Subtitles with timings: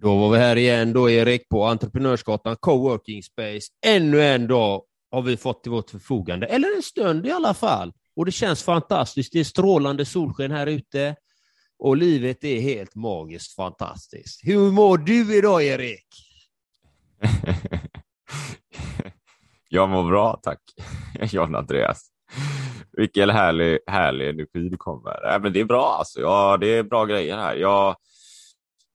[0.00, 3.68] Då var vi här igen då Erik på Entreprenörsgatan Coworking Space.
[3.86, 7.92] Ännu en dag har vi fått till vårt förfogande, eller en stund i alla fall.
[8.16, 9.32] Och det känns fantastiskt.
[9.32, 11.16] Det är strålande solsken här ute
[11.78, 14.40] och livet är helt magiskt fantastiskt.
[14.42, 16.06] Hur mår du idag Erik?
[19.68, 20.60] Jag mår bra tack,
[21.32, 22.02] John Andreas.
[22.92, 25.34] Vilken härlig, härlig energi du kommer.
[25.34, 26.20] Äh, men det är bra alltså.
[26.20, 27.54] Ja, det är bra grejer här.
[27.54, 27.96] Jag,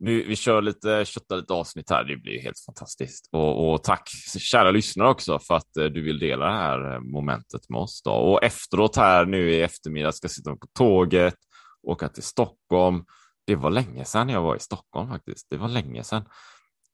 [0.03, 2.03] nu, vi kör lite, köttar lite avsnitt här.
[2.03, 3.29] Det blir helt fantastiskt.
[3.31, 6.99] Och, och, tack kära lyssnare också för att eh, du vill dela det här eh,
[6.99, 8.01] momentet med oss.
[8.03, 8.11] Då.
[8.11, 11.35] Och efteråt här nu i eftermiddag ska jag sitta på tåget,
[11.87, 13.03] åka till Stockholm.
[13.47, 15.47] Det var länge sedan jag var i Stockholm faktiskt.
[15.49, 16.23] Det var länge sedan.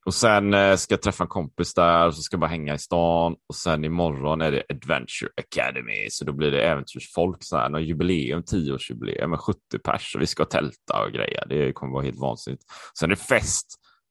[0.08, 2.80] Och sen eh, ska jag träffa en kompis där så ska jag bara hänga i
[2.80, 3.36] stan.
[3.50, 7.84] Och sen imorgon är det Adventure Academy, så då blir det äventyrsfolk, så här, någon
[7.84, 11.46] jubileum, tioårsjubileum med 70 pers och vi ska tälta och grejer.
[11.50, 12.64] Det kommer vara helt vansinnigt.
[13.00, 13.68] Sen är det fest,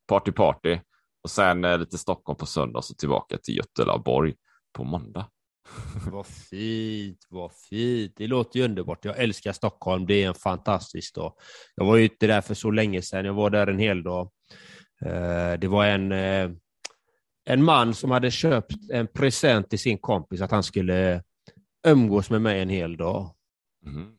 [0.08, 0.78] party party
[1.24, 4.34] och sen eh, lite Stockholm på söndag och så tillbaka till Götelaborg
[4.72, 5.26] på måndag.
[6.12, 8.12] Vad fint, vad fint.
[8.16, 9.04] Det låter ju underbart.
[9.04, 10.06] Jag älskar Stockholm.
[10.06, 11.32] Det är en fantastisk dag.
[11.74, 13.24] Jag var ju inte där för så länge sedan.
[13.24, 14.30] Jag var där en hel dag.
[15.04, 16.50] Eh, det var en, eh,
[17.44, 21.22] en man som hade köpt en present till sin kompis att han skulle
[21.86, 23.34] umgås med mig en hel dag.
[23.86, 24.12] Mm.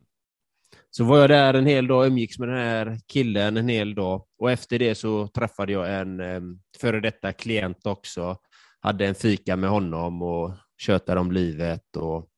[0.89, 3.95] Så var jag där en hel dag och umgicks med den här killen en hel
[3.95, 6.41] dag och efter det så träffade jag en eh,
[6.79, 8.37] före detta klient också.
[8.79, 12.29] Hade en fika med honom och tjötade om livet och,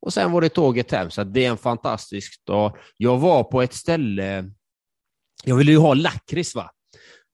[0.00, 1.10] och sen var det tåget hem.
[1.10, 2.76] Så det är en fantastisk dag.
[2.96, 4.50] Jag var på ett ställe,
[5.44, 6.70] jag ville ju ha lakrits va?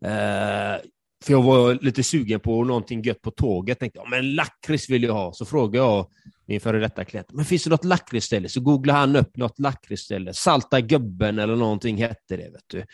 [0.05, 0.81] Eh,
[1.25, 3.78] för jag var lite sugen på någonting gött på tåget.
[3.78, 5.33] Tänkte, ja, men lakrits vill jag ha.
[5.33, 6.06] Så frågade jag
[6.47, 8.48] min före detta klient, men finns det något lakritsställe?
[8.48, 10.34] Så googlade han upp något lakritsställe.
[10.34, 12.50] Salta gubben eller någonting hette det.
[12.50, 12.84] Vet du.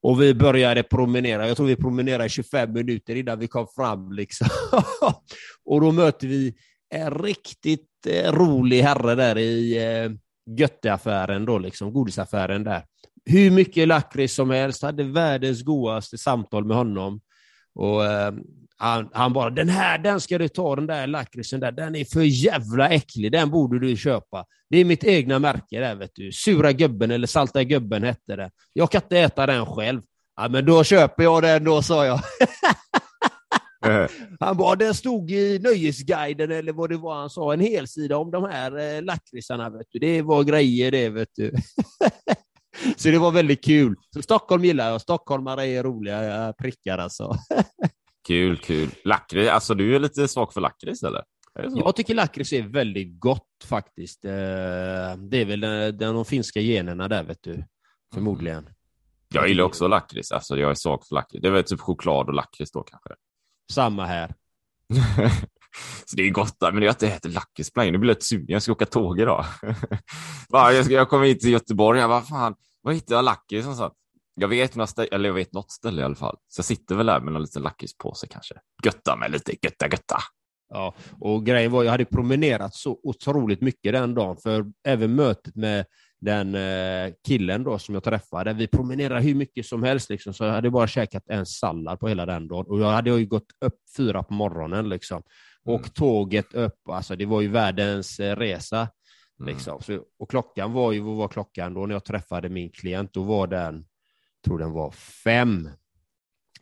[0.00, 1.48] Och vi började promenera.
[1.48, 4.12] Jag tror vi promenerade 25 minuter innan vi kom fram.
[4.12, 4.48] Liksom.
[5.64, 6.54] och då möter vi
[6.90, 10.10] en riktigt eh, rolig herre där i eh,
[10.56, 12.84] Götteaffären, då, liksom, godisaffären där
[13.26, 17.20] hur mycket lakrits som helst, hade världens godaste samtal med honom.
[17.74, 18.32] Och eh,
[18.76, 22.04] han, han, bara, den här, den ska du ta, den där lakritsen där, den är
[22.04, 24.44] för jävla äcklig, den borde du köpa.
[24.70, 26.32] Det är mitt egna märke där, vet du.
[26.32, 28.50] Sura gubben eller salta gubben hette det.
[28.72, 30.02] Jag kan inte äta den själv.
[30.36, 32.20] Ja, men då köper jag den då, sa jag.
[34.40, 38.16] Han bara, den stod i Nöjesguiden eller vad det var han sa, en hel sida
[38.16, 39.70] om de här eh, lakritsarna.
[39.70, 39.98] Vet du.
[39.98, 41.52] Det var grejer det, vet du.
[42.96, 43.96] Så det var väldigt kul.
[44.10, 45.00] Så Stockholm gillar jag.
[45.00, 47.36] Stockholmare är roliga prickar alltså.
[48.26, 48.90] Kul, kul.
[49.04, 51.24] Lakrits, alltså du är lite svag för lakrits eller?
[51.54, 54.24] Jag tycker lakrits är väldigt gott faktiskt.
[54.24, 54.30] Eh,
[55.16, 57.64] det är väl den, de finska generna där, vet du.
[58.14, 58.68] Förmodligen.
[59.28, 60.32] Jag gillar också lakrits.
[60.32, 61.42] Alltså, jag är svag för lakrits.
[61.42, 63.10] Det är väl typ choklad och lakrits då kanske.
[63.72, 64.34] Samma här.
[66.04, 68.26] Så det är gott där, men jag inte ätit lakrits på Nu blir jag lite
[68.26, 68.46] sugen.
[68.48, 69.44] Jag ska åka tåg idag.
[70.48, 72.00] jag, ska, jag kommer hit till Göteborg.
[72.00, 73.92] Jag bara, fan, vad hittar jag lakrits någonstans?
[74.34, 76.36] Jag vet, några ställe, eller jag vet något ställe i alla fall.
[76.48, 78.54] Så jag sitter väl där med någon liten lakritspåse kanske.
[78.84, 80.16] Götta med lite götta götta.
[80.68, 85.56] Ja, och grejen var jag hade promenerat så otroligt mycket den dagen, för även mötet
[85.56, 85.84] med
[86.20, 90.44] den eh, killen då som jag träffade, vi promenerade hur mycket som helst, liksom, så
[90.44, 92.66] jag hade bara käkat en sallad på hela den dagen.
[92.68, 94.88] Och jag hade ju gått upp fyra på morgonen.
[94.88, 95.22] Liksom.
[95.64, 95.90] Och mm.
[95.94, 98.88] tåget upp, alltså det var ju världens eh, resa.
[99.40, 99.54] Mm.
[99.54, 99.82] Liksom.
[99.82, 103.12] Så, och klockan var ju, vad var klockan då när jag träffade min klient?
[103.12, 103.84] Då var den,
[104.44, 105.68] tror den var fem.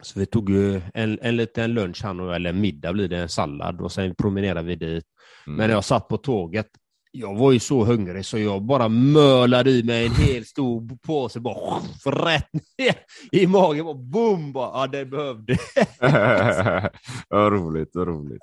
[0.01, 3.29] Så vi tog ju en, en liten lunch, han och, eller middag blir det, en
[3.29, 5.05] sallad och sen promenerade vi dit.
[5.47, 5.57] Mm.
[5.57, 6.69] Men när jag satt på tåget,
[7.13, 11.41] jag var ju så hungrig så jag bara mölade i mig en hel stor påse,
[11.41, 12.95] bara rätt ner
[13.33, 13.85] i magen.
[13.85, 14.53] Bara, boom!
[14.53, 15.57] Bara, ja, det behövde.
[17.29, 18.43] vad roligt, roligt.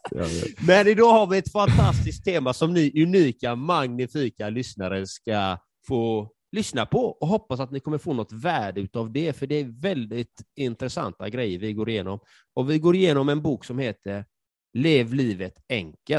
[0.68, 6.86] Men idag har vi ett fantastiskt tema som ni unika, magnifika lyssnare ska få lyssna
[6.86, 10.42] på och hoppas att ni kommer få något värde av det, för det är väldigt
[10.56, 12.20] intressanta grejer vi går igenom.
[12.56, 14.26] Och vi går igenom en bok som heter
[14.74, 16.19] Lev livet enkelt.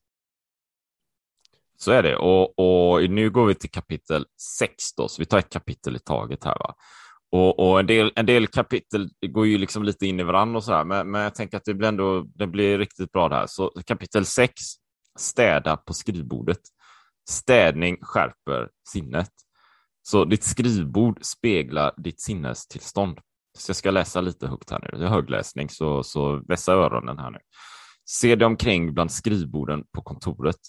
[1.83, 2.15] Så är det.
[2.15, 4.25] Och, och nu går vi till kapitel
[4.59, 6.59] 6 då, så vi tar ett kapitel i taget här.
[6.59, 6.75] Va?
[7.31, 10.63] Och, och en, del, en del kapitel går ju liksom lite in i varandra och
[10.63, 13.35] så här, men, men jag tänker att det blir ändå det blir riktigt bra det
[13.35, 13.47] här.
[13.47, 14.53] Så kapitel 6,
[15.19, 16.59] städa på skrivbordet.
[17.29, 19.31] Städning skärper sinnet.
[20.01, 23.19] Så ditt skrivbord speglar ditt sinnestillstånd.
[23.57, 24.99] Så jag ska läsa lite högt här nu.
[24.99, 27.39] Det är högläsning, så, så vässa öronen här nu.
[28.05, 30.59] Se dig omkring bland skrivborden på kontoret.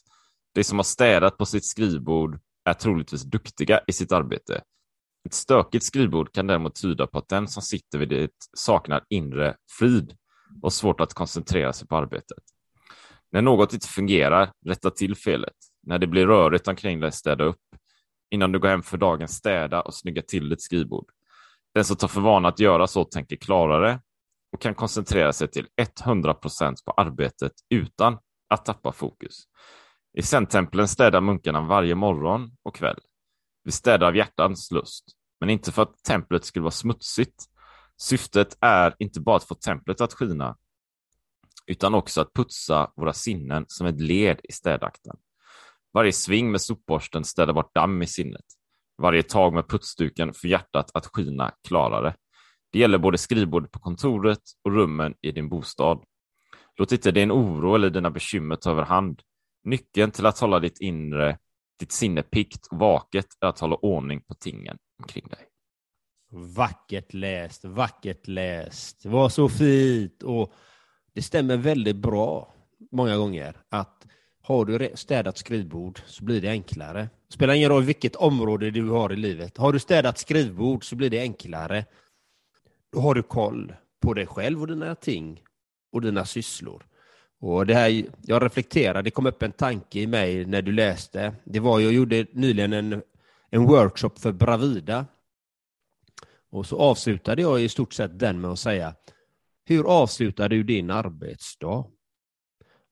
[0.54, 4.62] De som har städat på sitt skrivbord är troligtvis duktiga i sitt arbete.
[5.25, 9.56] Ett stökigt skrivbord kan däremot tyda på att den som sitter vid det saknar inre
[9.78, 10.16] frid
[10.62, 12.38] och svårt att koncentrera sig på arbetet.
[13.31, 15.54] När något inte fungerar, rätta till felet.
[15.82, 17.60] När det blir rörigt omkring dig, städa upp.
[18.31, 21.10] Innan du går hem för dagen, städa och snygga till ditt skrivbord.
[21.75, 24.00] Den som tar för vana att göra så tänker klarare
[24.52, 25.66] och kan koncentrera sig till
[26.04, 28.19] 100 procent på arbetet utan
[28.49, 29.44] att tappa fokus.
[30.14, 32.99] I Zen-templen städar munkarna varje morgon och kväll.
[33.64, 35.05] Vi städar av hjärtans lust,
[35.41, 37.44] men inte för att templet skulle vara smutsigt.
[37.97, 40.56] Syftet är inte bara att få templet att skina,
[41.67, 45.17] utan också att putsa våra sinnen som ett led i städakten.
[45.93, 48.44] Varje sving med sopborsten städar bort damm i sinnet.
[48.99, 52.14] Varje tag med putsduken får hjärtat att skina klarare.
[52.73, 56.05] Det gäller både skrivbordet på kontoret och rummen i din bostad.
[56.76, 59.23] Låt inte din oro eller dina bekymmer ta överhand.
[59.64, 61.38] Nyckeln till att hålla ditt inre,
[61.79, 65.47] ditt sinne pikt och vaket är att hålla ordning på tingen omkring dig.
[66.31, 69.03] Vackert läst, vackert läst.
[69.03, 70.53] Det var så fint och
[71.14, 72.55] det stämmer väldigt bra
[72.91, 74.06] många gånger att
[74.43, 77.00] har du städat skrivbord så blir det enklare.
[77.29, 79.56] Det spelar ingen roll vilket område du har i livet.
[79.56, 81.85] Har du städat skrivbord så blir det enklare.
[82.93, 85.43] Då har du koll på dig själv och dina ting
[85.93, 86.87] och dina sysslor.
[87.43, 91.35] Och det här, jag reflekterade, det kom upp en tanke i mig när du läste.
[91.44, 93.03] Det var, jag gjorde nyligen en,
[93.50, 95.06] en workshop för Bravida.
[96.50, 98.94] Och så avslutade jag i stort sett den med att säga,
[99.65, 101.85] hur avslutar du din arbetsdag?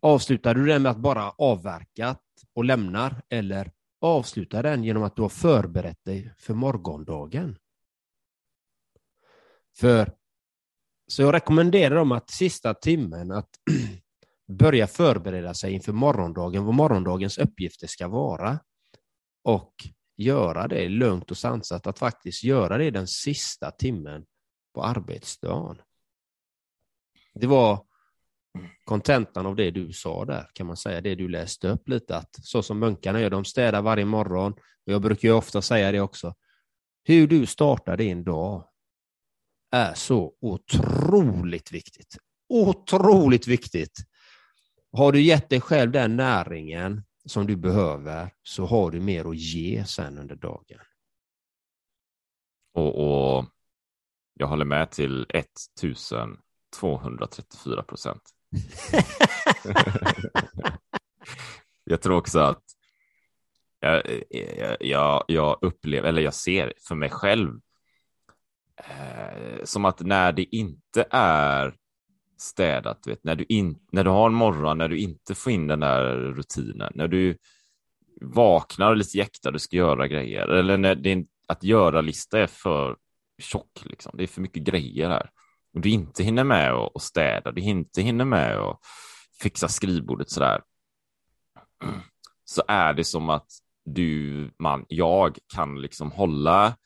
[0.01, 2.17] Avslutar du den med att bara avverka
[2.55, 3.71] och lämnar eller
[4.01, 7.59] avslutar den genom att du har förberett dig för morgondagen?
[9.77, 10.13] För
[11.07, 13.51] så jag rekommenderar dem att sista timmen att
[14.51, 18.59] börja förbereda sig inför morgondagen, vad morgondagens uppgifter ska vara.
[19.43, 19.75] Och
[20.17, 24.25] göra det lugnt och sansat, att faktiskt göra det den sista timmen
[24.75, 25.83] på arbetsdagen.
[27.35, 27.87] Det var
[28.85, 32.37] kontentan av det du sa där, kan man säga, det du läste upp lite, att
[32.43, 34.53] så som munkarna gör, de städar varje morgon,
[34.87, 36.35] och jag brukar ju ofta säga det också,
[37.05, 38.69] hur du startar din dag
[39.71, 42.17] är så otroligt viktigt.
[42.49, 44.10] Otroligt viktigt.
[44.93, 49.37] Har du gett dig själv den näringen som du behöver så har du mer att
[49.37, 50.81] ge sen under dagen.
[52.73, 53.45] Och, och
[54.35, 58.23] jag håller med till 1234 procent.
[61.85, 62.63] jag tror också att
[63.81, 64.03] jag,
[64.81, 67.61] jag, jag, upplever, eller jag ser för mig själv,
[68.77, 71.80] eh, som att när det inte är
[72.41, 75.67] städat, vet, när, du in, när du har en morgon, när du inte får in
[75.67, 77.37] den där rutinen, när du
[78.21, 82.97] vaknar lite jäktad och ska göra grejer, eller när din att göra-lista är för
[83.39, 84.13] tjock, liksom.
[84.17, 85.31] det är för mycket grejer här.
[85.75, 88.81] Och du inte hinner med att städa, du inte hinner med att
[89.43, 90.63] fixa skrivbordet sådär,
[92.45, 93.47] så är det som att
[93.85, 96.77] du, man, jag kan liksom hålla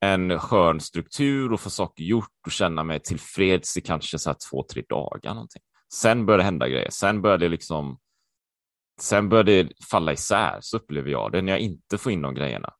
[0.00, 4.36] en skön struktur och få saker gjort och känna mig tillfreds i kanske så här
[4.50, 5.62] två, tre dagar någonting.
[5.92, 6.90] Sen började det hända grejer.
[6.90, 7.98] Sen började det liksom
[9.00, 12.34] Sen började det falla isär, så upplever jag det, när jag inte får in de
[12.34, 12.72] grejerna.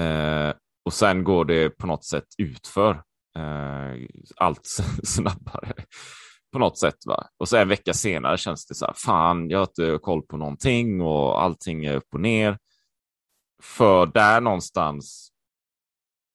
[0.00, 0.54] Eh,
[0.84, 3.02] och sen går det på något sätt utför
[3.38, 4.66] eh, allt
[5.02, 5.74] snabbare
[6.52, 7.06] på något sätt.
[7.06, 7.28] Va?
[7.38, 10.36] Och så en vecka senare känns det så här, fan, jag har inte koll på
[10.36, 12.58] någonting och allting är upp och ner.
[13.62, 15.30] För där någonstans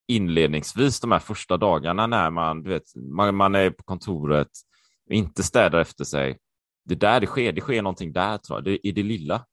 [0.10, 4.50] inledningsvis de här första dagarna när man, du vet, man, man är på kontoret
[5.08, 6.38] och inte städar efter sig.
[6.86, 9.46] Det är där det sker, det sker någonting där tror jag, det, i det lilla.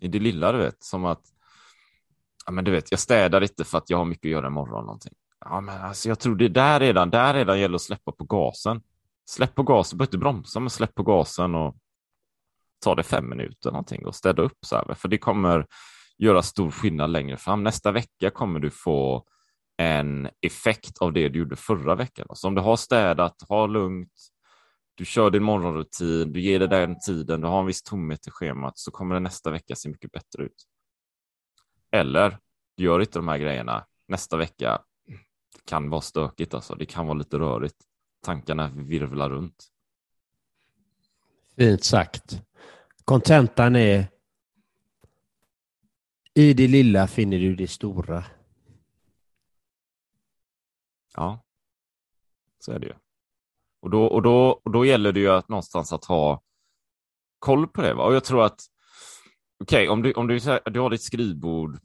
[0.00, 1.22] I det lilla, du vet, som att
[2.46, 4.84] ja, men du vet, jag städar inte för att jag har mycket att göra imorgon.
[4.84, 5.12] Någonting.
[5.40, 8.24] Ja, men alltså, jag tror det är där redan, där redan gäller att släppa på
[8.24, 8.82] gasen.
[9.30, 11.76] Släpp på gasen, behöver inte bromsa, men släpp på gasen och
[12.84, 15.66] ta det fem minuter någonting och städa upp så här, för det kommer
[16.18, 17.62] göra stor skillnad längre fram.
[17.64, 19.24] Nästa vecka kommer du få
[19.80, 22.26] en effekt av det du gjorde förra veckan.
[22.34, 24.12] Så om du har städat, har lugnt,
[24.94, 28.30] du kör din morgonrutin, du ger dig den tiden, du har en viss tomhet i
[28.30, 30.66] schemat så kommer det nästa vecka se mycket bättre ut.
[31.92, 32.38] Eller
[32.76, 34.82] du gör inte de här grejerna nästa vecka.
[35.54, 36.74] Det kan vara stökigt alltså.
[36.74, 37.76] Det kan vara lite rörigt.
[38.22, 39.68] Tankarna virvlar runt.
[41.56, 42.42] Fint sagt.
[43.04, 44.06] Kontentan är
[46.34, 48.24] i det lilla finner du det stora.
[51.20, 51.44] Ja,
[52.58, 52.94] så är det ju.
[53.82, 56.42] Och då, och då, och då gäller det ju att någonstans att ha
[57.38, 57.94] koll på det.
[57.94, 58.04] Va?
[58.04, 58.60] Och jag tror att
[59.62, 61.78] Okej, okay, om, du, om du, du har ditt skrivbord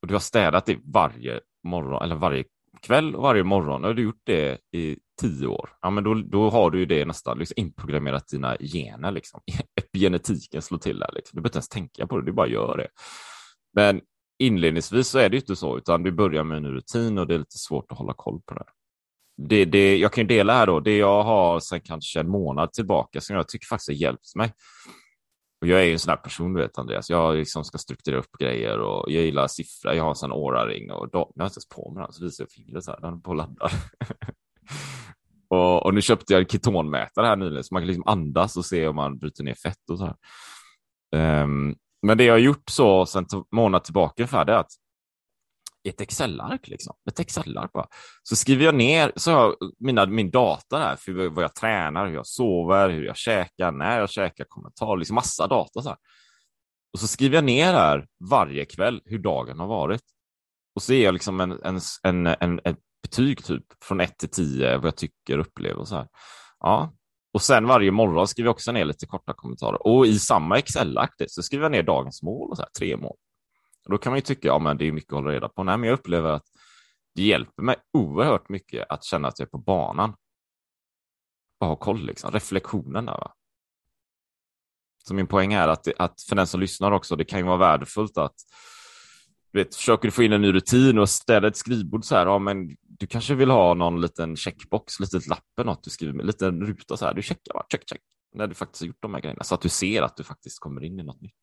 [0.00, 2.44] och du har städat det varje morgon eller varje
[2.82, 6.50] kväll och varje morgon och du gjort det i tio år, ja, men då, då
[6.50, 9.10] har du ju det nästan liksom inprogrammerat dina gener.
[9.10, 9.40] Liksom.
[9.80, 11.10] Epigenetiken slår till där.
[11.12, 11.36] Liksom.
[11.36, 12.88] Du behöver inte ens tänka på det, du bara gör det.
[13.72, 14.00] Men
[14.38, 17.38] inledningsvis så är det inte så, utan du börjar med en rutin och det är
[17.38, 18.64] lite svårt att hålla koll på det.
[19.36, 22.72] Det, det, jag kan ju dela här då, det jag har sedan kanske en månad
[22.72, 24.52] tillbaka som jag tycker faktiskt har hjälpt mig.
[25.60, 27.10] Och jag är ju en sån här person, du vet Andreas.
[27.10, 29.92] Jag liksom ska strukturera upp grejer och jag gillar siffror.
[29.92, 32.24] Jag har en sån Aura-ring och då, jag har inte ens på mig den, så
[32.24, 33.00] visar jag fingret så här.
[33.00, 33.72] Den på laddar.
[35.48, 38.64] och, och, nu köpte jag en ketonmätare här nyligen så man kan liksom andas och
[38.64, 40.16] se om man bryter ner fett och så här.
[41.42, 44.70] Um, men det jag har gjort så sen månad tillbaka för det är att
[45.88, 46.68] ett Excel-ark.
[46.68, 46.96] Liksom.
[47.08, 47.86] Ett Excel-ark bara.
[48.22, 52.14] Så skriver jag ner så har mina, min data där för vad jag tränar, hur
[52.14, 55.82] jag sover, hur jag käkar, när jag käkar, kommentarer, liksom massa data.
[55.82, 55.98] Så här.
[56.92, 60.02] Och så skriver jag ner här varje kväll hur dagen har varit.
[60.74, 64.30] Och så ger jag liksom en, en, en, en, ett betyg typ från 1 till
[64.30, 65.78] 10 vad jag tycker och upplever.
[65.78, 66.08] Och så här.
[66.60, 66.92] Ja.
[67.36, 69.86] Och sen varje morgon skriver jag också ner lite korta kommentarer.
[69.86, 73.16] Och i samma Excel-ark så skriver jag ner dagens mål och så här, tre mål.
[73.84, 75.64] Och då kan man ju tycka, ja men det är mycket att hålla reda på.
[75.64, 76.44] Nej, men jag upplever att
[77.14, 80.14] det hjälper mig oerhört mycket att känna att jag är på banan.
[81.60, 82.30] Bara ha koll, liksom.
[82.30, 83.12] reflektionen där.
[83.12, 83.32] Va?
[85.04, 87.56] Så min poäng är att, att för den som lyssnar också, det kan ju vara
[87.56, 88.36] värdefullt att
[89.52, 92.38] vet, försöker du få in en ny rutin och ställa ett skrivbord så här, ja,
[92.38, 96.66] men du kanske vill ha någon liten checkbox, litet lapp något du skriver med, liten
[96.66, 98.00] ruta så här, du checkar bara, check, check,
[98.34, 100.60] när du faktiskt har gjort de här grejerna, så att du ser att du faktiskt
[100.60, 101.34] kommer in i något nytt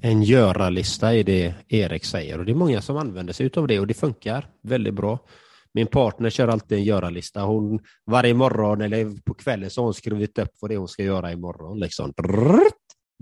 [0.00, 3.80] en göra-lista är det Erik säger och det är många som använder sig av det
[3.80, 5.18] och det funkar väldigt bra.
[5.72, 7.42] Min partner kör alltid en göra-lista.
[7.42, 10.88] Hon, varje morgon eller på kvällen så har hon skrivit upp vad det är hon
[10.88, 11.78] ska göra imorgon.
[11.78, 12.12] Liksom.
[12.16, 12.72] Drrrt,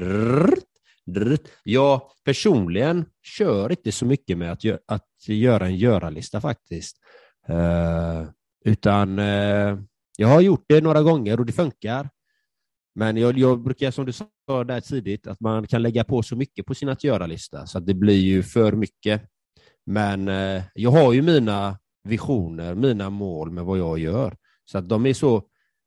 [0.00, 0.64] drrrt,
[1.06, 1.40] drrrt.
[1.64, 6.96] Jag personligen kör inte så mycket med att, gö att göra en göra-lista faktiskt.
[7.50, 8.28] Uh,
[8.64, 9.78] utan uh,
[10.16, 12.10] jag har gjort det några gånger och det funkar.
[12.94, 16.36] Men jag, jag brukar, som du sa där tidigt, att man kan lägga på så
[16.36, 19.22] mycket på sin att göra-lista så att det blir ju för mycket.
[19.86, 24.36] Men eh, jag har ju mina visioner, mina mål med vad jag gör.
[24.64, 25.42] Så att de är så,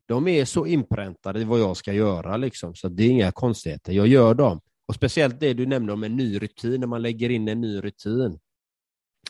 [0.08, 2.74] de är så inpräntade i vad jag ska göra, liksom.
[2.74, 3.92] så det är inga konstigheter.
[3.92, 4.60] Jag gör dem.
[4.88, 7.80] Och Speciellt det du nämnde om en ny rutin, när man lägger in en ny
[7.80, 8.38] rutin.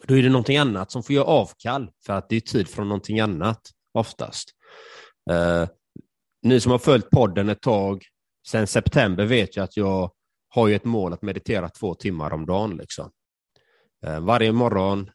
[0.07, 2.89] Då är det någonting annat som får göra avkall, för att det är tid från
[2.89, 3.61] någonting annat
[3.95, 4.51] oftast.
[5.31, 5.69] Eh,
[6.43, 8.05] ni som har följt podden ett tag,
[8.49, 10.11] sen september vet jag att jag
[10.49, 12.77] har ju ett mål att meditera två timmar om dagen.
[12.77, 13.11] Liksom.
[14.07, 15.11] Eh, varje morgon,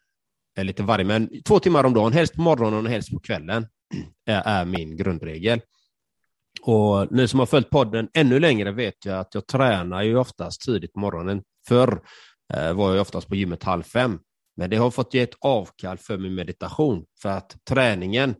[0.58, 3.68] eller lite varje, men två timmar om dagen, helst på morgonen och helst på kvällen,
[4.26, 5.62] är, är min grundregel.
[6.62, 10.62] Och ni som har följt podden ännu längre vet jag att jag tränar ju oftast
[10.62, 11.44] tidigt på morgonen.
[11.68, 12.02] Förr
[12.54, 14.20] eh, var jag oftast på gymmet halv fem.
[14.56, 17.06] Men det har fått ge ett avkall för min meditation.
[17.22, 18.36] För att träningen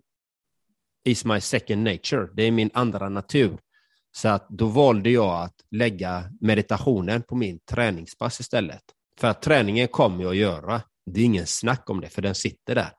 [1.06, 2.30] is my second nature.
[2.34, 3.58] Det är min andra natur.
[4.16, 8.84] Så att då valde jag att lägga meditationen på min träningspass istället.
[9.20, 10.82] För att träningen kommer jag att göra.
[11.06, 12.92] Det är ingen snack om det, för den sitter där.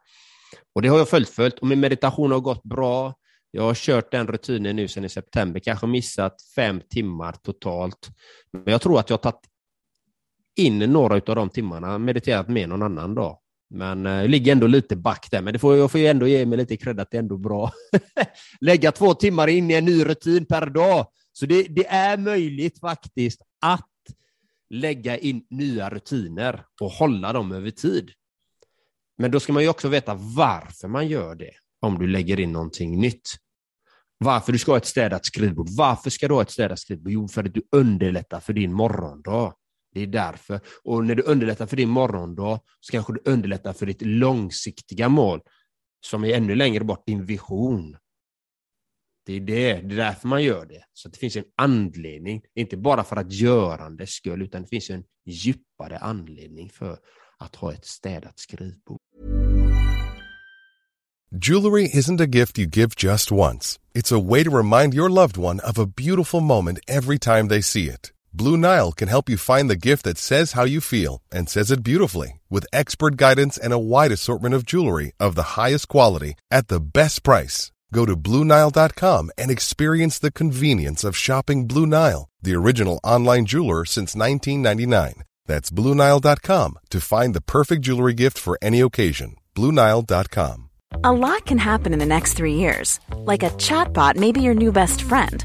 [0.75, 3.15] Och det har jag fullföljt och min meditation har gått bra.
[3.51, 8.09] Jag har kört den rutinen nu sedan i september, kanske missat fem timmar totalt.
[8.53, 9.47] Men jag tror att jag har tagit
[10.57, 13.39] in några av de timmarna, mediterat med någon annan dag.
[13.71, 16.27] Men eh, jag ligger ändå lite back där, men det får, jag får ju ändå
[16.27, 17.73] ge mig lite cred att det är ändå bra.
[18.61, 21.07] Lägga två timmar in i en ny rutin per dag.
[21.33, 23.89] Så det, det är möjligt faktiskt att
[24.71, 28.11] lägga in nya rutiner och hålla dem över tid.
[29.19, 32.53] Men då ska man ju också veta varför man gör det, om du lägger in
[32.53, 33.29] någonting nytt.
[34.19, 35.69] Varför du ska ha ett städat skrivbord.
[35.71, 37.13] Varför ska du ha ett städat skrivbord?
[37.13, 39.55] Jo, för att du underlättar för din morgondag.
[39.95, 40.61] Det är därför.
[40.85, 45.41] Och när du underlättar för din morgondag så kanske du underlättar för ditt långsiktiga mål
[46.07, 47.97] som är ännu längre bort, din vision.
[49.27, 50.85] Det är det, det är därför man gör det.
[50.93, 55.05] Så det finns en anledning, inte bara för att görandets skull, utan det finns en
[55.27, 56.99] djupare anledning för
[57.39, 59.01] att ha ett städat skrivbord.
[61.31, 63.79] Jewelry isn't a gift you give just once.
[63.93, 67.63] It's a way to remind your loved one of a beautiful moment every time they
[67.63, 68.13] see it.
[68.37, 71.71] Blue Nile can help you find the gift that says how you feel and says
[71.71, 76.35] it beautifully with expert guidance and a wide assortment of jewelry of the highest quality
[76.51, 77.71] at the best price.
[77.93, 83.85] Go to BlueNile.com and experience the convenience of shopping Blue Nile, the original online jeweler
[83.85, 85.23] since 1999.
[85.47, 89.37] That's BlueNile.com to find the perfect jewelry gift for any occasion.
[89.55, 90.71] BlueNile.com.
[91.05, 92.99] A lot can happen in the next three years.
[93.15, 95.45] Like a chatbot may be your new best friend.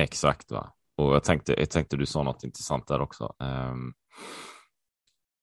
[0.00, 0.72] Exakt, va.
[0.96, 3.34] Och jag tänkte, jag tänkte du sa något intressant där också.
[3.38, 3.94] Um,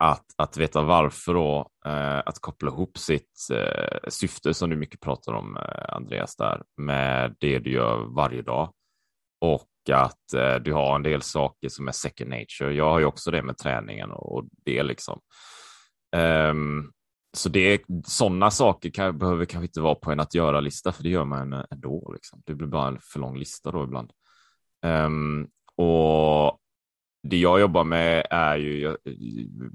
[0.03, 4.99] att, att veta varför då, uh, att koppla ihop sitt uh, syfte som du mycket
[4.99, 8.73] pratar om, uh, Andreas, där, med det du gör varje dag.
[9.41, 12.73] Och att du har en del saker som är second nature.
[12.73, 15.19] Jag har ju också det med träningen och, och det liksom.
[16.15, 16.91] Um,
[17.33, 21.09] så det, sådana saker kan, behöver kanske inte vara på en att göra-lista, för det
[21.09, 22.11] gör man ändå.
[22.13, 22.41] Liksom.
[22.45, 24.11] Det blir bara en för lång lista då ibland.
[24.87, 26.59] Um, och
[27.23, 28.97] det jag jobbar med är ju,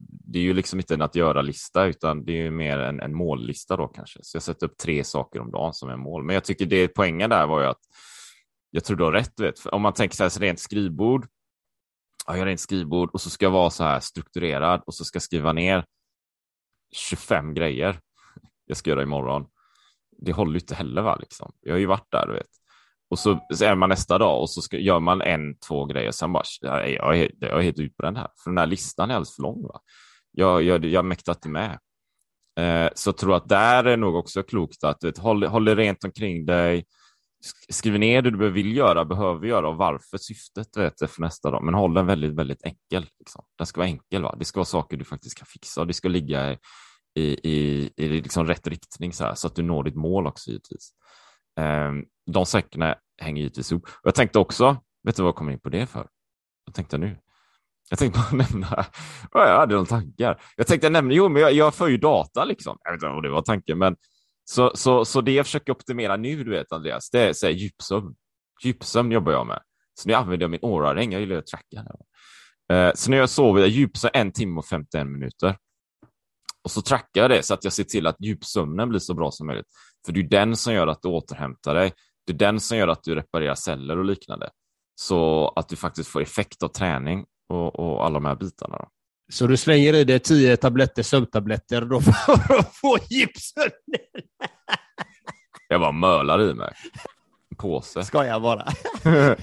[0.09, 3.15] det är ju liksom inte en att göra-lista, utan det är ju mer en, en
[3.15, 4.19] mållista då kanske.
[4.23, 6.25] Så jag sätter upp tre saker om dagen som är mål.
[6.25, 7.81] Men jag tycker det poängen där var ju att
[8.71, 9.67] jag tror du har rätt, vet.
[9.67, 11.27] om man tänker så här, så rent skrivbord,
[12.27, 15.05] ja, jag har rent skrivbord och så ska jag vara så här strukturerad och så
[15.05, 15.85] ska jag skriva ner
[16.93, 18.01] 25 grejer
[18.67, 19.47] jag ska göra imorgon.
[20.19, 21.17] Det håller ju inte heller, va?
[21.17, 21.53] Liksom.
[21.61, 22.62] Jag har ju varit där, du vet.
[23.13, 26.11] Och så, så är man nästa dag och så ska, gör man en, två grejer.
[26.11, 29.15] Sen bara, jag, jag, är, jag är helt utbränd här, för den här listan är
[29.15, 29.63] alldeles för lång.
[29.63, 29.81] Va?
[30.31, 31.79] Jag, jag, jag mäktar inte med.
[32.61, 35.75] Eh, så jag tror att där är nog också klokt att vet, håll, håll det
[35.75, 36.85] rent omkring dig.
[37.69, 41.65] Skriv ner det du vill göra, behöver göra och varför syftet vet, för nästa dag.
[41.65, 43.07] Men håll den väldigt, väldigt enkel.
[43.19, 43.45] Liksom.
[43.59, 44.23] Den ska vara enkel.
[44.23, 44.37] Va?
[44.39, 46.59] Det ska vara saker du faktiskt kan fixa och det ska ligga i,
[47.15, 50.51] i, i, i liksom rätt riktning så, här, så att du når ditt mål också
[50.51, 50.93] givetvis.
[51.61, 53.89] Ehm, de säckarna hänger givetvis ihop.
[54.03, 56.07] Jag tänkte också, vet du vad jag kom in på det för?
[56.65, 57.19] Vad tänkte jag nu.
[57.91, 58.87] Jag tänkte bara nämna,
[59.33, 60.43] jag hade några tankar.
[60.57, 62.79] Jag tänkte nämna, jo, men jag, jag för ju data liksom.
[62.85, 63.97] Jag vet inte vad det var tanken, men
[64.45, 67.53] så, så, så det jag försöker optimera nu, du vet Andreas, det är så här,
[67.53, 68.15] djupsömn.
[68.65, 69.61] Djupsömn jobbar jag med.
[69.95, 71.85] Så nu använder jag min Oura-ring, jag gillar att tracka.
[72.73, 75.57] Ehm, så när jag sover, jag djupsömn en timme och 51 minuter.
[76.65, 79.31] Och så trackar jag det så att jag ser till att djupsömnen blir så bra
[79.31, 79.67] som möjligt.
[80.07, 81.93] För det är den som gör att du återhämtar dig.
[82.27, 84.51] Det är den som gör att du reparerar celler och liknande.
[84.95, 88.77] Så att du faktiskt får effekt av träning och, och alla de här bitarna.
[88.77, 88.89] Då.
[89.33, 93.71] Så du slänger i dig tio tabletter sömntabletter då för att få gipsen?
[95.69, 96.73] jag bara mölar i mig.
[97.51, 98.05] En påse.
[98.05, 98.67] Ska jag bara.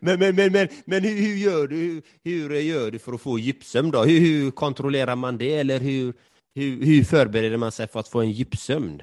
[0.00, 3.38] men men, men, men, men hur, hur, gör du, hur gör du för att få
[3.38, 4.04] gipsömn då?
[4.04, 5.54] Hur, hur kontrollerar man det?
[5.54, 6.14] Eller hur,
[6.54, 9.02] hur, hur förbereder man sig för att få en djupsömn?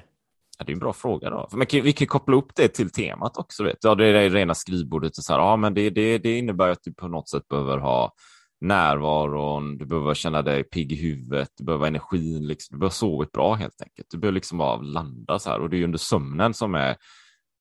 [0.58, 1.30] Ja, det är en bra fråga.
[1.30, 1.48] Då.
[1.52, 3.64] Men vi kan koppla upp det till temat också.
[3.64, 3.76] Vet.
[3.80, 5.18] Ja, det är det rena skrivbordet.
[5.18, 7.78] Och så här, ja, men det, det, det innebär att du på något sätt behöver
[7.78, 8.12] ha
[8.60, 12.74] närvaron, du behöver känna dig pigg i huvudet, du behöver energin, liksom.
[12.74, 14.06] du behöver sovit bra helt enkelt.
[14.10, 16.96] Du behöver liksom bara landa så här och det är under sömnen som är,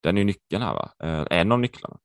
[0.04, 0.92] den är nyckeln här, va?
[1.04, 1.98] Eh, en av nycklarna.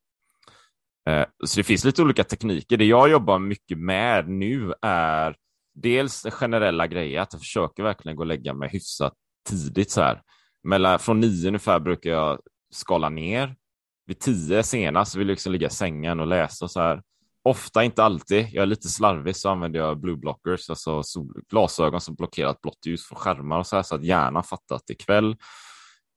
[1.08, 2.76] Eh, så det finns lite olika tekniker.
[2.76, 5.36] Det jag jobbar mycket med nu är
[5.74, 9.14] dels det generella grejer, att jag försöker verkligen gå och lägga mig hyfsat
[9.48, 10.22] tidigt så här.
[10.64, 13.56] Mellan, från nio ungefär brukar jag skala ner
[14.06, 17.02] vid tio senast vill jag liksom ligga i sängen och läsa så här.
[17.44, 18.48] Ofta, inte alltid.
[18.52, 21.02] Jag är lite slarvig så använder jag blue blockers, alltså
[21.50, 24.82] glasögon som blockerar blått ljus från skärmar och så här så att hjärnan fattar att
[24.86, 25.36] det är kväll.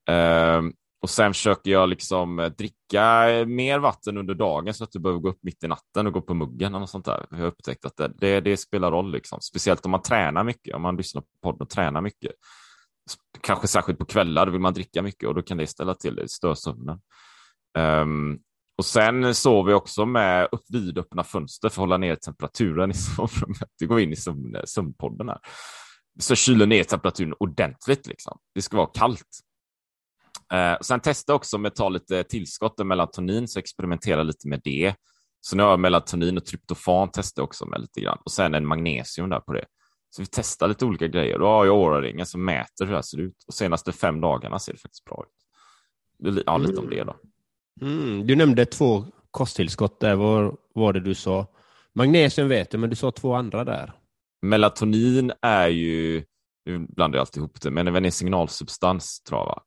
[0.09, 0.73] Um,
[1.05, 4.99] och sen försöker jag liksom eh, dricka eh, mer vatten under dagen så att du
[4.99, 7.25] behöver gå upp mitt i natten och gå på muggen eller sånt där.
[7.29, 9.41] Jag har upptäckt att det, det, det spelar roll, liksom.
[9.41, 12.31] speciellt om man tränar mycket, om man lyssnar på podden och tränar mycket.
[13.41, 16.29] Kanske särskilt på kvällar vill man dricka mycket och då kan det ställa till det,
[16.29, 16.99] stör sömnen.
[17.77, 18.39] Um,
[18.77, 22.93] och sen sover vi också med upp vidöppna fönster för att hålla ner temperaturen i
[23.15, 23.69] sovrummet.
[23.79, 25.39] Det går in i sömn, sömnpodden här.
[26.19, 28.07] Så kyler ner temperaturen ordentligt.
[28.07, 28.37] Liksom.
[28.55, 29.44] Det ska vara kallt.
[30.53, 34.61] Eh, sen testa också med att ta lite tillskott av melatonin, så experimentera lite med
[34.63, 34.95] det.
[35.41, 38.65] Så nu har jag melatonin och tryptofan testar också med lite grann och sen en
[38.65, 39.65] magnesium där på det.
[40.09, 41.39] Så vi testar lite olika grejer.
[41.39, 44.59] Då har jag Oura-ringen som mäter hur det här ser ut och senaste fem dagarna
[44.59, 46.43] ser det faktiskt bra ut.
[46.45, 47.15] Ja, lite om det då.
[47.81, 50.15] Mm, du nämnde två kosttillskott där.
[50.15, 51.47] Vad var det du sa?
[51.93, 53.93] Magnesium vet du, men du sa två andra där.
[54.41, 56.23] Melatonin är ju
[56.65, 59.63] nu blandar jag alltid ihop det, men även en signalsubstans tror jag, va?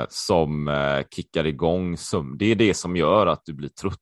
[0.00, 2.38] Eh, som eh, kickar igång sömn.
[2.38, 3.96] Det är det som gör att du blir trött.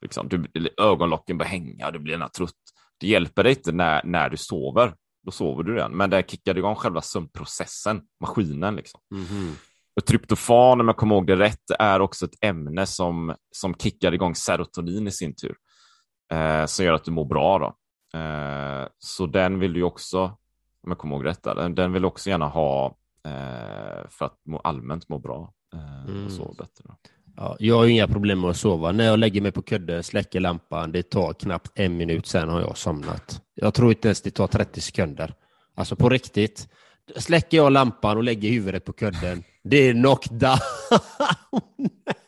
[0.00, 0.28] Liksom.
[0.28, 0.46] Du,
[0.80, 2.52] ögonlocken börjar hänga, du blir trött.
[3.00, 6.58] Det hjälper dig inte när, när du sover, då sover du redan, men det kickar
[6.58, 8.76] igång själva sömnprocessen, maskinen.
[8.76, 9.00] Liksom.
[9.14, 9.54] Mm -hmm.
[9.96, 14.14] Och tryptofan, om jag kommer ihåg det rätt, är också ett ämne som, som kickar
[14.14, 15.56] igång serotonin i sin tur,
[16.32, 17.58] eh, som gör att du mår bra.
[17.58, 17.74] Då.
[18.18, 20.36] Eh, så den vill du också
[20.82, 21.42] om jag kommer ihåg rätt.
[21.42, 22.86] Den, den vill också gärna ha
[23.26, 26.26] eh, för att må, allmänt må bra eh, mm.
[26.26, 26.84] och sova bättre.
[27.36, 28.92] Ja, jag har inga problem med att sova.
[28.92, 32.60] När jag lägger mig på kudden, släcker lampan, det tar knappt en minut, sen har
[32.60, 33.42] jag somnat.
[33.54, 35.34] Jag tror inte ens det tar 30 sekunder.
[35.74, 36.68] Alltså på riktigt.
[37.16, 40.58] Släcker jag lampan och lägger huvudet på kudden, det är knockdown.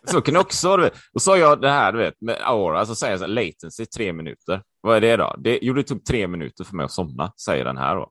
[0.04, 0.90] så kan det också vara.
[1.12, 3.32] Och så har jag det här, du vet, med Aura, så säger jag så här,
[3.32, 4.62] latency tre minuter.
[4.80, 5.34] Vad är det då?
[5.38, 8.10] Det, jo, det tog tre minuter för mig att somna, säger den här då.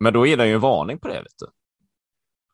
[0.00, 1.22] Men då är det ju en varning på det.
[1.22, 1.46] Vet du.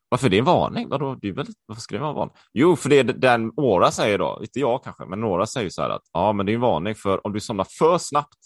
[0.09, 0.89] Varför det är en varning?
[0.89, 1.15] Vadå?
[1.15, 2.37] Det är väl, varför ska det vara en varning?
[2.53, 5.83] Jo, för det är den Åra säger då, inte jag kanske, men några säger så
[5.83, 8.39] här att ja, men det är en varning för om du somnar för snabbt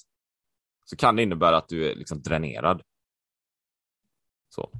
[0.84, 2.82] så kan det innebära att du är liksom dränerad.
[4.54, 4.70] Så.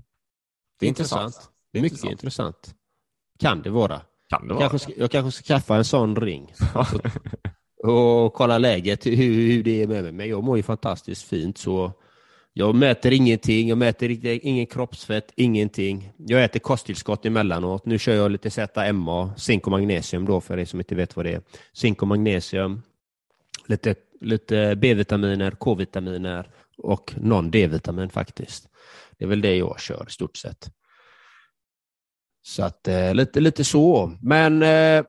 [0.79, 1.23] Det är intressant.
[1.23, 1.53] intressant.
[1.73, 2.13] Det är mycket intressant.
[2.13, 2.75] intressant.
[3.39, 4.01] Kan det vara.
[4.29, 4.63] Kan det vara.
[4.63, 6.53] Jag kanske, ska, jag kanske ska skaffa en sån ring.
[6.75, 10.13] och, och kolla läget, hur, hur det är med mig.
[10.13, 11.93] Men jag mår ju fantastiskt fint så
[12.53, 14.11] jag mäter ingenting, jag mäter
[14.47, 16.13] ingen kroppsfett, ingenting.
[16.17, 17.87] Jag äter kosttillskott emellanåt.
[17.87, 21.25] Nu kör jag lite ZMA, zink och magnesium då för er som inte vet vad
[21.25, 21.43] det är.
[21.73, 22.83] Zink och magnesium,
[23.67, 28.69] lite, lite B-vitaminer, K-vitaminer och någon D-vitamin faktiskt.
[29.19, 30.71] Det är väl det jag kör i stort sett.
[32.43, 34.13] Så att eh, lite, lite så.
[34.23, 35.05] Men eh,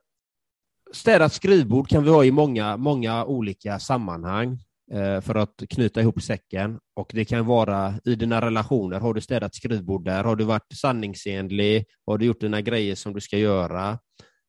[0.93, 4.59] städat skrivbord kan vi ha i många, många olika sammanhang.
[4.93, 6.79] Eh, för att knyta ihop säcken.
[6.95, 8.99] Och det kan vara i dina relationer.
[8.99, 10.23] Har du städat skrivbord där?
[10.23, 11.85] Har du varit sanningsenlig?
[12.05, 13.99] Har du gjort dina grejer som du ska göra?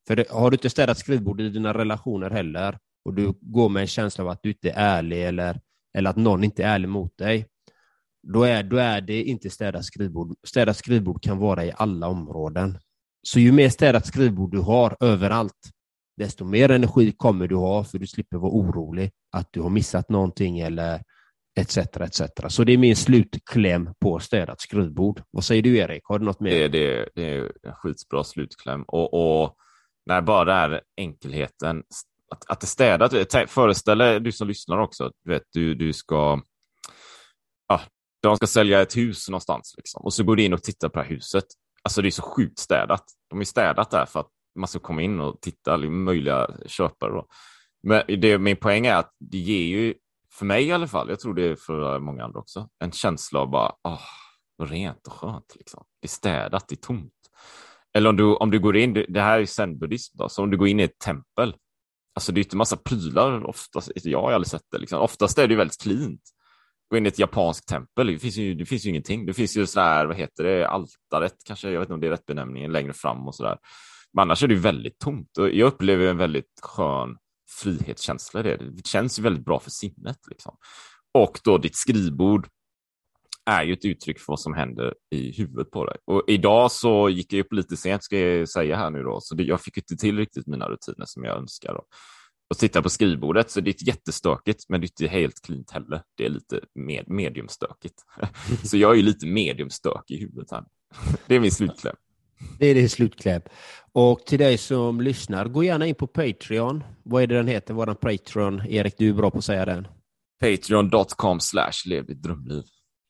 [0.07, 3.81] För det, har du inte städat skrivbord i dina relationer heller och du går med
[3.81, 5.61] en känsla av att du inte är ärlig eller,
[5.99, 7.47] eller att någon inte är ärlig mot dig,
[8.23, 10.37] då är, då är det inte städat skrivbord.
[10.47, 12.79] Städat skrivbord kan vara i alla områden.
[13.23, 15.71] Så ju mer städat skrivbord du har överallt,
[16.17, 20.09] desto mer energi kommer du ha för du slipper vara orolig att du har missat
[20.09, 21.03] någonting eller
[21.61, 21.77] etc.
[21.77, 22.23] etc.
[22.49, 25.23] Så det är min slutkläm på städat skrivbord.
[25.31, 26.03] Vad säger du Erik?
[26.05, 26.51] Har du något mer?
[26.51, 29.57] Det, det, det är en skitbra slutkläm och, och
[30.07, 31.83] när bara det här enkelheten
[32.31, 33.13] att, att det städat.
[33.51, 36.41] Föreställ dig du som lyssnar också, du vet, du, du ska
[37.69, 37.81] ja,
[38.23, 40.99] de ska sälja ett hus någonstans liksom, och så går du in och tittar på
[40.99, 41.45] det här huset.
[41.83, 43.05] Alltså det är så sjukt städat.
[43.31, 47.11] De är städat där för att man ska komma in och titta, möjliga köpare.
[47.11, 47.27] Då.
[47.83, 49.95] Men det, min poäng är att det ger ju,
[50.33, 53.41] för mig i alla fall, jag tror det är för många andra också, en känsla
[53.41, 54.01] av bara, åh,
[54.57, 55.57] vad rent och skönt.
[55.57, 55.85] Liksom.
[56.01, 57.13] Det är städat, det är tomt.
[57.95, 60.69] Eller om du, om du går in, det här är zen-buddhism, så om du går
[60.69, 61.55] in i ett tempel,
[62.15, 65.01] alltså det är inte massa prylar, oftast, jag har aldrig sett det, liksom.
[65.01, 66.21] oftast är det väldigt cleant.
[66.91, 69.27] Gå in i ett japanskt tempel, det finns ju, det finns ju ingenting.
[69.27, 72.11] Det finns ju sådär, vad heter det, altaret kanske, jag vet inte om det är
[72.11, 73.59] rätt benämning, längre fram och sådär.
[74.15, 77.17] Men annars är det väldigt tomt och jag upplever en väldigt skön
[77.61, 78.57] frihetskänsla i det.
[78.57, 80.19] Det känns väldigt bra för sinnet.
[80.31, 80.57] Liksom.
[81.15, 82.49] Och då ditt skrivbord
[83.45, 85.97] är ju ett uttryck för vad som händer i huvudet på dig.
[86.05, 89.35] Och idag så gick jag upp lite sent ska jag säga här nu då, så
[89.35, 91.75] det, jag fick inte till riktigt mina rutiner som jag önskar.
[91.75, 91.85] Då.
[92.51, 96.03] Och titta på skrivbordet så det är jättestökigt, men det är inte helt klint heller.
[96.17, 97.95] Det är lite med, mediumstökigt.
[98.65, 100.65] så jag är ju lite mediumstök i huvudet här.
[101.27, 101.97] det är min slutkläm.
[102.59, 103.43] Det är din slutkläm.
[103.93, 106.85] Och till dig som lyssnar, gå gärna in på Patreon.
[107.03, 108.67] Vad är det den heter, våran Patreon?
[108.69, 109.89] Erik, du är bra på att säga den.
[110.41, 112.63] Patreon.com slash lev ditt drömliv.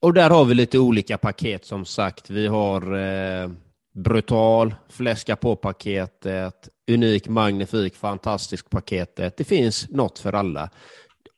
[0.03, 2.31] Och där har vi lite olika paket som sagt.
[2.31, 3.51] Vi har eh,
[3.95, 9.37] Brutal, Fläska på-paketet, Unik, Magnifik, Fantastisk paketet.
[9.37, 10.71] Det finns något för alla.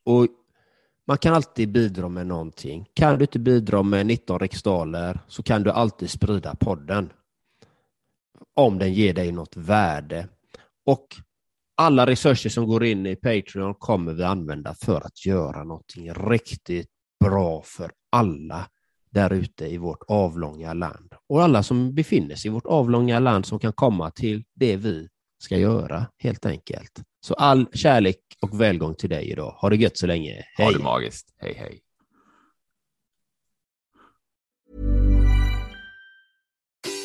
[0.05, 0.27] Och
[1.07, 2.87] man kan alltid bidra med någonting.
[2.95, 7.11] Kan du inte bidra med 19 riksdaler så kan du alltid sprida podden.
[8.55, 10.29] Om den ger dig något värde.
[10.87, 11.07] Och
[11.77, 16.89] alla resurser som går in i Patreon kommer vi använda för att göra någonting riktigt
[17.25, 18.69] bra för alla
[19.11, 21.15] där ute i vårt avlånga land.
[21.29, 25.09] Och alla som befinner sig i vårt avlånga land som kan komma till det vi
[25.39, 27.03] ska göra, helt enkelt.
[27.21, 29.51] Så all kärlek och välgång till dig idag.
[29.51, 30.45] Ha det gött så länge.
[30.57, 30.67] Hej!
[30.67, 31.35] Ha det magiskt.
[31.37, 31.84] Hej, hej.